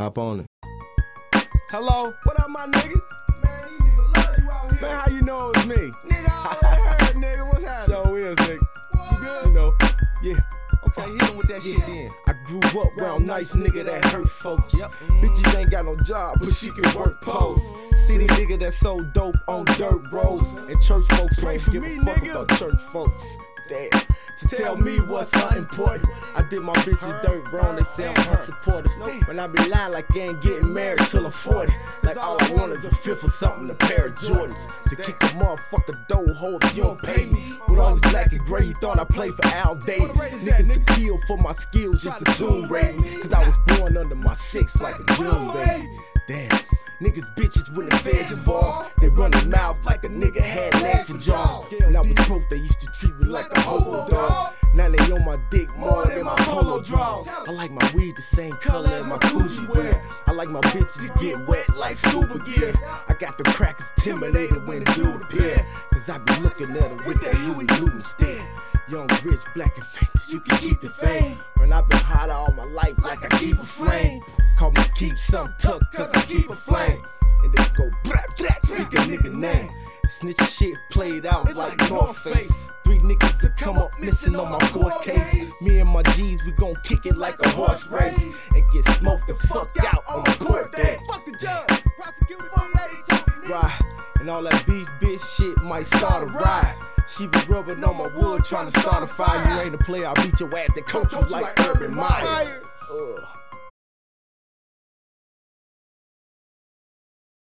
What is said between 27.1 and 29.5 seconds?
dirt wrong, they say I'm unsupportive. When I